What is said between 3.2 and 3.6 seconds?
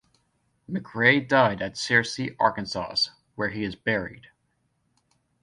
where